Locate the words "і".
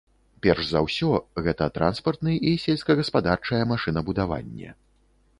2.51-2.53